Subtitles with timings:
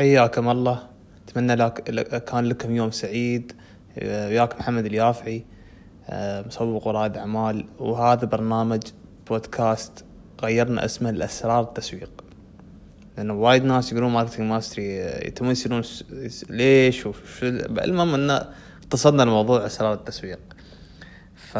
[0.00, 0.78] حياكم الله.
[1.28, 1.74] أتمنى لك
[2.24, 3.52] كان لكم يوم سعيد.
[4.02, 5.44] وياك محمد اليافعي.
[6.10, 7.66] آه، مسوق ورائد أعمال.
[7.78, 8.82] وهذا برنامج
[9.28, 10.04] بودكاست
[10.42, 12.24] غيرنا اسمه أسرار التسويق.
[13.16, 17.46] لأنه وايد ناس يقولون marketing mastery آه، يتمون س- ليش وشو
[17.84, 18.48] المهم انه
[18.82, 20.40] اقتصدنا الموضوع أسرار التسويق.
[21.34, 21.58] ف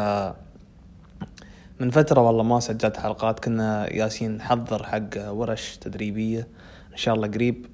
[1.79, 3.39] من فترة والله ما سجلت حلقات.
[3.43, 6.47] كنا ياسين نحضر حق ورش تدريبية.
[6.91, 7.70] إن شاء الله قريب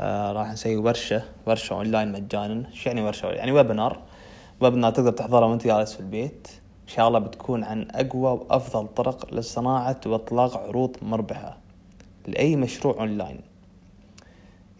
[0.00, 2.68] آه راح نسوي ورشة ورشة اونلاين مجانا.
[2.70, 3.98] إيش يعني ورشة؟ يعني webinar
[4.60, 6.48] webinar تقدر تحضرها وأنت جالس في البيت.
[6.82, 11.58] إن شاء الله بتكون عن أقوى وأفضل طرق لصناعة وإطلاق عروض مربحة
[12.28, 13.40] لأي مشروع اونلاين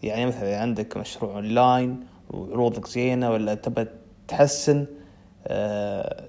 [0.03, 1.99] يعني مثلا عندك مشروع اونلاين
[2.29, 3.85] وعروضك زينة ولا تبى
[4.27, 4.85] تحسن
[5.47, 6.23] آه،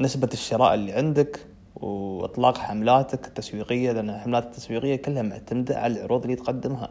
[0.00, 6.36] نسبة الشراء اللي عندك وإطلاق حملاتك التسويقية لأن الحملات التسويقية كلها معتمدة على العروض اللي
[6.36, 6.90] تقدمها.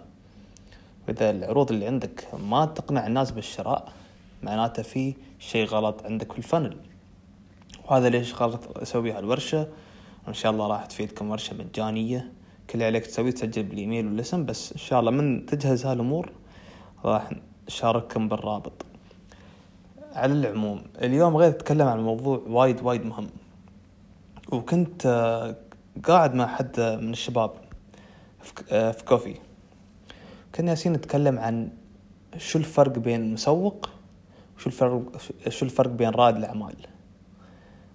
[1.07, 3.91] وإذا العروض اللي عندك ما تقنع الناس بالشراء
[4.43, 6.77] معناته في شيء غلط عندك في الفنل.
[7.89, 9.67] وهذا ليش قررت أسوي هالورشة.
[10.25, 12.31] وان شاء الله راح تفيدكم ورشة مجانية.
[12.69, 16.31] كل اللي عليك تسويه تسجل بالإيميل والاسم بس إن شاء الله من تجهز هالأمور
[17.05, 17.29] راح
[17.67, 18.85] نشارككم بالرابط.
[20.13, 23.27] على العموم اليوم غير اتكلم عن موضوع وايد وايد مهم.
[24.51, 25.55] وكنت آه،
[26.03, 27.51] قاعد مع حد من الشباب
[28.55, 29.35] ك- آه، في كوفي.
[30.55, 31.69] كنا ياسين نتكلم عن
[32.37, 33.89] شو الفرق بين مسوق
[34.57, 35.17] وشو الفرق
[35.49, 36.75] شو الفرق بين رائد الأعمال.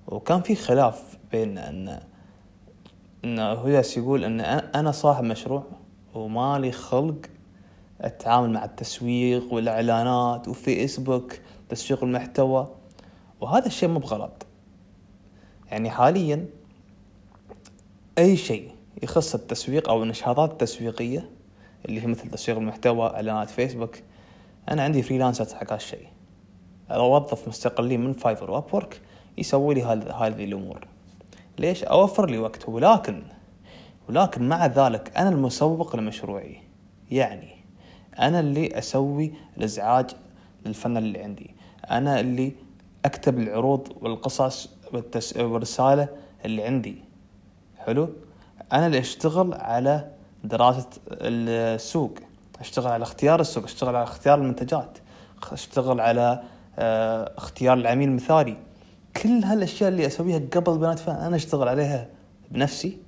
[0.07, 2.01] وكان في خلاف بين ان
[3.25, 5.65] أن هو يقول أن أنا صاحب مشروع
[6.15, 7.17] ومالي خلق
[8.01, 11.33] أتعامل مع التسويق والإعلانات وفيسبوك
[11.69, 12.75] تسويق المحتوى.
[13.41, 14.47] وهذا الشيء مو بغلط.
[15.71, 16.47] يعني حاليا
[18.19, 18.71] أي شيء
[19.03, 21.36] يخص التسويق أو النشاطات التسويقية
[21.87, 23.97] اللي هي مثل تسويق المحتوى إعلانات فيسبوك
[24.70, 26.06] أنا عندي freelancers حق هالشيء
[26.91, 29.01] أوظف مستقلين من Fiverr و Upwork
[29.39, 30.87] يسوي لي هذه الأمور.
[31.59, 32.69] ليش؟ أوفر لي وقت.
[32.69, 33.22] ولكن
[34.09, 36.56] ولكن مع ذلك أنا المسوق لمشروعي.
[37.11, 37.56] يعني
[38.19, 40.11] أنا اللي أسوي ال stages
[40.67, 41.55] لل funnel اللي عندي.
[41.91, 42.53] أنا اللي
[43.05, 44.71] أكتب العروض والقصص.
[45.37, 46.09] والرسالة
[46.44, 46.97] اللي عندي.
[47.78, 48.09] حلو؟
[48.72, 50.16] أنا اللي أشتغل على
[50.49, 52.19] دراسة السوق
[52.61, 54.99] اشتغل على اختيار السوق اشتغل على اختيار المنتجات
[55.53, 56.43] اشتغل على
[56.79, 58.56] آه، اختيار العميل المثالي.
[59.23, 62.06] كل هالأشياء اللي أسويها قبل بنات فن أنا أشتغل عليها
[62.51, 62.99] بنفسي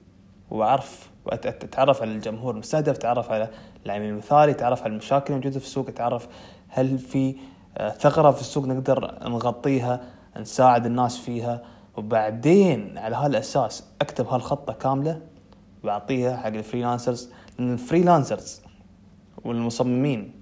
[0.51, 3.49] وأعرف أتعرف على الجمهور المستهدف أتعرف على
[3.87, 6.29] العميل المثالي أتعرف على المشاكل الموجودة في السوق أتعرف
[6.69, 7.37] هل في
[7.79, 10.01] آه، ثغرة في السوق نقدر نغطيها
[10.37, 11.63] نساعد الناس فيها.
[11.97, 15.21] وبعدين على هالأساس أكتب هالخطة كاملة
[15.85, 18.63] واعطيها حق ال freelancers لأن الفريلانسرز
[19.45, 20.33] والمصممين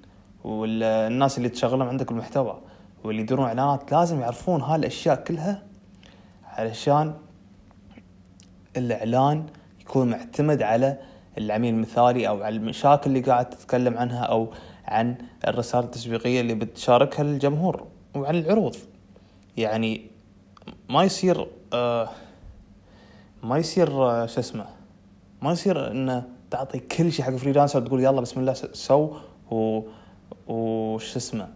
[0.45, 2.61] والناس اللي تشغلهم عندك المحتوى
[3.05, 5.63] واللي يديرون إعلانات لازم يعرفون هالأشياء كلها
[6.45, 7.15] علشان
[8.77, 9.47] الإعلان
[9.81, 10.99] يكون معتمد على
[11.39, 14.53] العميل المثالي أو على المشاكل اللي قاعد تتكلم عنها أو
[14.85, 15.17] عن
[15.49, 18.77] الرسائل التسويقيه اللي بتشاركها للجمهور وعن العروض.
[19.57, 20.11] يعني
[20.89, 22.09] ما يصير آه
[23.43, 24.76] ما يصير آه شو اسمه
[25.43, 29.17] ما يصير إنه تعطي كل شيء حق freelancer تقول يلا بسم الله سو
[29.51, 29.83] و
[30.49, 31.49] وش اسمه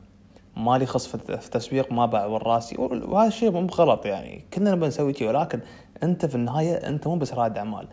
[0.56, 4.44] مالي خص في التسويق ما بعور راسي وهذا الشيء مو غلط يعني.
[4.54, 5.60] كلنا نبي نسوي شيء ولكن
[6.02, 7.88] أنت في النهاية أنت مو بس رائد أعمال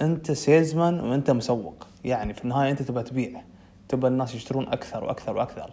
[0.00, 1.86] أنت salesman وأنت مسوق.
[2.04, 3.42] يعني في النهاية أنت تبى تبيع
[3.88, 5.70] تبى الناس يشترون أكثر وأكثر وأكثر.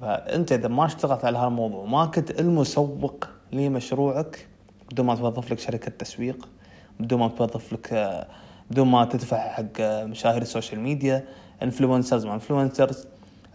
[0.00, 4.46] فأنت إذا ما اشتغلت على هالموضوع ما كنت المسوق لمشروعك
[4.92, 6.48] بدون ما توظف لك شركة تسويق
[7.00, 8.26] بدون ما توظف لك آه،
[8.70, 11.24] بدون ما تدفع حق مشاهير ال social media
[11.62, 13.06] influencers ما influencers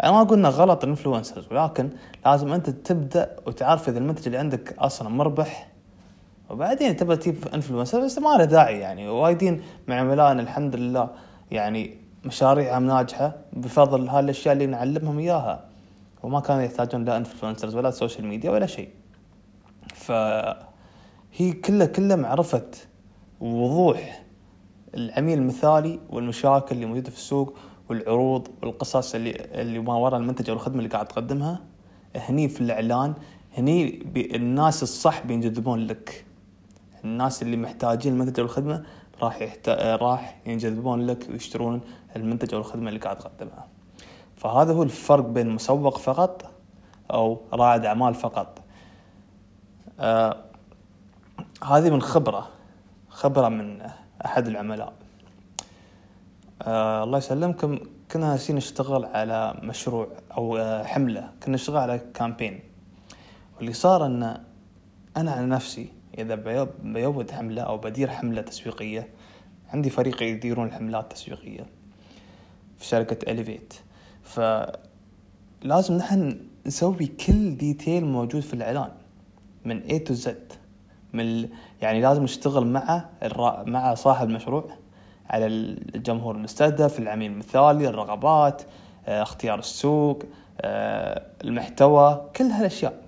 [0.03, 1.89] أنا ما قلنا غلط ال influencers ولكن
[2.25, 5.67] لازم أنت تبدأ وتعرف إذا المنتج اللي عندك أصلا مربح.
[6.49, 9.09] وبعدين تبى تجيب influencer بس ما له داعي يعني.
[9.09, 11.09] وايدين من عملائنا الحمد لله
[11.51, 15.65] يعني مشاريعهم ناجحة بفضل هالأشياء اللي نعلمهم إياها.
[16.23, 18.89] وما كانوا يحتاجون لا influencers ولا social media ولا شيء.
[19.95, 22.65] فهي كلها كلها معرفة
[23.41, 24.22] ووضوح.
[24.93, 27.57] العميل المثالي والمشاكل اللي موجودة في السوق
[27.89, 31.59] والعروض والقصص اللي اللي ما وراء المنتج أو الخدمة اللي قاعد تقدمها
[32.15, 33.13] هني في الإعلان
[33.57, 36.25] هني الناس الصح بينجذبون لك.
[37.03, 38.83] الناس اللي محتاجين المنتج أو الخدمة
[39.21, 39.69] راح يحت...
[39.69, 41.81] راح ينجذبون لك ويشترون
[42.15, 43.67] المنتج أو الخدمة اللي قاعد تقدمها.
[44.37, 46.51] فهذا هو الفرق بين مسوق فقط
[47.11, 48.61] أو رائد أعمال فقط.
[49.99, 50.37] آه
[51.63, 52.49] هذه من خبرة
[53.09, 53.81] خبرة من
[54.25, 54.93] أحد العملاء.
[56.61, 57.79] آه الله يسلمكم.
[58.11, 60.07] كنا جالسين نشتغل على مشروع
[60.37, 61.31] أو آه، حملة.
[61.43, 62.59] كنا نشتغل على campaign.
[63.57, 64.23] واللي صار إن
[65.17, 65.87] أنا على نفسي
[66.17, 66.35] إذا
[66.83, 69.07] بيود حملة أو بدير حملة تسويقية
[69.69, 71.65] عندي فريق يديرون الحملات التسويقية
[72.77, 73.73] في شركة Elevate
[74.23, 78.91] فلازم نحن نسوي كل detail موجود في الإعلان
[79.65, 80.29] من A to Z.
[81.13, 81.49] من
[81.81, 83.05] يعني لازم نشتغل مع
[83.65, 84.65] مع صاحب المشروع
[85.29, 88.61] على الجمهور المستهدف العميل المثالي الرغبات
[89.07, 90.23] آه، اختيار السوق
[90.61, 93.03] آه، المحتوى كل هالأشياء.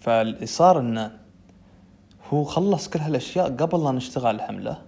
[0.00, 1.18] فاللي صار إنه
[2.32, 4.78] هو خلص كل هالأشياء قبل لا نشتغل الحمله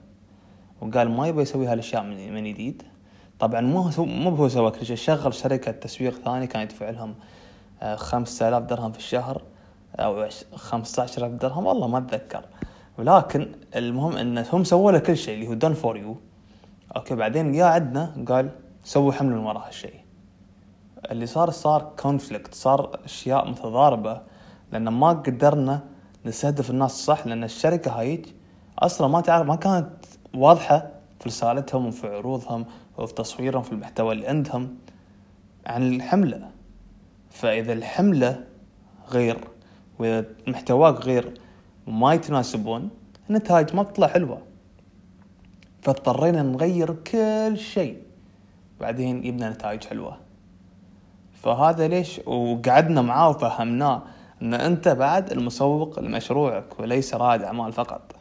[0.80, 2.82] وقال ما يبغى يسوي هالأشياء من جديد.
[3.38, 7.14] طبعا مو هو مو هو سوى كل شيء شغل شركة تسويق ثاني كان يدفع لهم
[7.82, 9.42] آه، خمسة آلاف درهم في الشهر.
[9.98, 12.44] أو خمسة عشر ألف درهم والله ما أتذكر.
[12.98, 16.16] ولكن المهم انه هم سووا له كل شيء اللي هو done for you
[16.96, 18.50] okay بعدين جاء عندنا قال
[18.84, 20.00] سووا حملة من وراء هالشيء
[21.10, 24.22] اللي صار صار conflict صار أشياء متضاربة
[24.72, 25.82] لأن ما قدرنا
[26.24, 28.26] نستهدف الناس صح لأن الشركة هايج
[28.78, 29.90] أصلا ما تعرف ما كانت
[30.34, 30.90] واضحة
[31.20, 32.66] في رسالتهم وفي عروضهم
[32.98, 34.76] وفي تصويرهم في المحتوى اللي عندهم
[35.66, 36.50] عن الحملة.
[37.30, 38.44] فإذا الحملة
[39.10, 39.38] غير
[39.98, 41.34] وإذا محتواك غير
[41.86, 42.88] وما يتناسبون
[43.30, 44.42] النتائج ما بتطلع حلوة.
[45.82, 48.02] فاضطرينا نغير كل شيء.
[48.80, 50.16] بعدين جبنا نتائج حلوة.
[51.32, 54.02] فهذا ليش؟ وقعدنا معاه وفهمناه
[54.42, 58.16] إن أنت بعد المسوق لمشروعك وليس رائد أعمال فقط.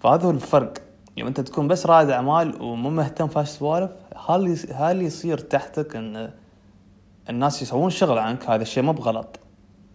[0.00, 0.72] فهذا هو الفرق.
[1.16, 3.90] يوم أنت تكون بس رائد أعمال ومو مهتم في هالسوالف
[4.28, 6.30] هل هل يصير تحتك إن
[7.30, 9.40] الناس يسوون شغل عنك؟ هذا الشيء مو بغلط.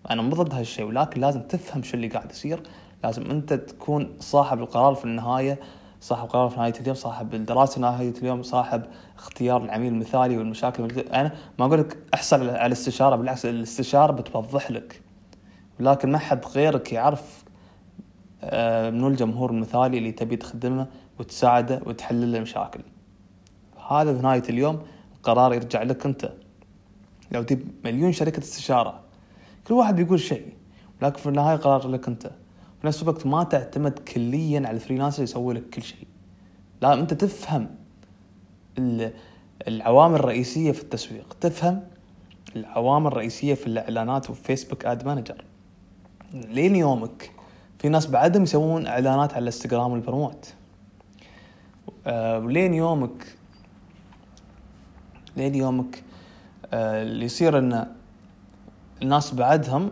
[0.10, 2.64] أنا مو ضد هالشيء ولكن لازم تفهم شو اللي قاعد يصير.
[3.04, 5.60] لازم أنت تكون صاحب القرار في النهاية
[6.02, 8.84] صاحب قرار في نهاية اليوم صاحب الدراسة نهاية اليوم صاحب
[9.18, 15.02] اختيار العميل المثالي والمشاكل أنا ما أقول لك احصل على الاستشارة بالعكس الاستشارة بتوضح لك.
[15.80, 17.44] ولكن ما حد غيرك يعرف
[18.44, 20.88] آه، منو الجمهور المثالي اللي تبي تخدمه
[21.20, 22.46] وتساعده وتحل له
[23.90, 24.80] هذا في نهاية اليوم
[25.16, 26.32] القرار يرجع لك أنت.
[27.32, 29.05] لو تجيب مليون شركة استشارة
[29.68, 30.54] كل واحد بيقول شيء.
[31.02, 32.32] لكن في النهاية قرار لك أنت.
[32.82, 36.08] في نفس الوقت ما تعتمد كليا على ال freelancer يسوي لك كل شيء.
[36.82, 37.76] لا أنت تفهم
[39.68, 41.38] العوامل الرئيسية في التسويق.
[41.42, 41.84] تفهم
[42.56, 45.44] العوامل الرئيسية في الإعلانات وفي Facebook Ad Manager
[46.34, 47.32] لين يومك
[47.80, 50.54] في ناس بعدهم يسوون إعلانات على الانستغرام والبروموت
[52.08, 53.36] آه ولين يومك
[55.38, 56.04] لين يومك
[56.74, 57.88] آه اللي يصير ان
[59.02, 59.92] الناس بعدهم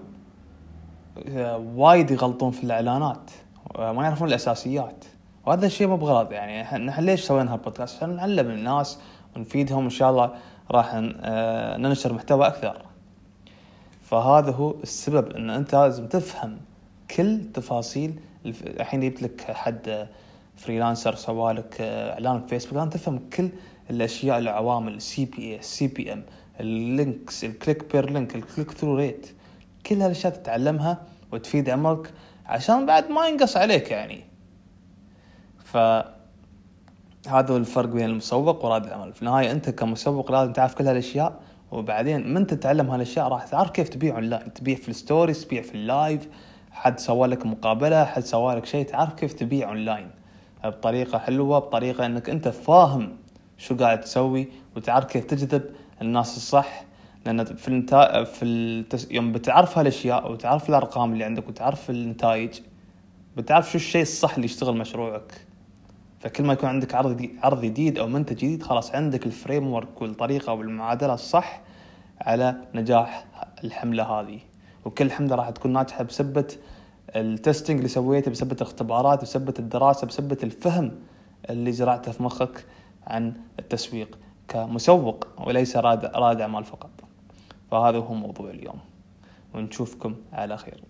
[1.27, 3.31] آه، وايد يغلطون في الإعلانات.
[3.79, 5.05] ما يعرفون الأساسيات.
[5.45, 8.99] وهذا الشيء مو بغلط يعني نحن ليش سوينا هالبودكاست؟ عشان نعلم الناس
[9.35, 10.31] ونفيدهم ان شاء الله
[10.71, 12.81] راح آه، ننشر محتوى أكثر.
[14.01, 16.57] فهذا هو السبب إن أنت لازم تفهم
[17.17, 18.19] كل تفاصيل.
[18.45, 20.07] الحين جبت لك حد
[20.57, 22.77] freelancer سوالك آه، إعلان في فيسبوك.
[22.77, 23.49] لازم تفهم كل
[23.89, 26.23] الأشياء العوامل ال CPA ال CPM.
[26.59, 29.29] ال links ال click per link ال click through rate
[29.85, 31.01] كل هالأشياء تتعلمها
[31.31, 32.13] وتفيد عمرك
[32.45, 34.23] عشان بعد ما ينقص عليك يعني.
[35.63, 35.77] ف
[37.27, 41.39] هذا هو الفرق بين المسوق ورائد الاعمال في النهاية أنت كمسوق لازم تعرف كل هالأشياء
[41.71, 45.75] وبعدين من تتعلم هالأشياء راح تعرف كيف تبيع اونلاين تبيع في ال stories تبيع في
[45.75, 46.27] ال live.
[46.71, 50.09] حد سوى لك مقابلة حد سوى لك شيء تعرف كيف تبيع اونلاين
[50.63, 53.17] بطريقة حلوة بطريقة أنك أنت فاهم
[53.57, 55.63] شو قاعد تسوي وتعرف كيف تجذب
[56.01, 56.83] الناس الصح
[57.25, 58.23] لأن في النتا...
[58.23, 59.11] في التس...
[59.11, 62.59] يوم بتعرف هالأشياء وتعرف الأرقام اللي عندك وتعرف النتائج
[63.37, 65.45] بتعرف شو الشيء الصح اللي يشتغل مشروعك.
[66.19, 70.01] فكل ما يكون عندك عرض جديد عرض جديد أو منتج جديد خلاص عندك ال framework
[70.01, 71.61] والطريقة والمعادلة الصح
[72.21, 73.25] على نجاح
[73.63, 74.39] الحملة هذه.
[74.85, 76.47] وكل حملة راح تكون ناجحة بسبة
[77.15, 80.91] التستنج اللي سويته بسبة الاختبارات بسبة الدراسة بسبة الفهم
[81.49, 82.65] اللي زرعته في مخك
[83.07, 84.17] عن التسويق.
[84.53, 86.89] كمسوق وليس راد اعمال فقط.
[87.71, 88.79] فهذا هو موضوع اليوم.
[89.53, 90.83] ونشوفكم على خير.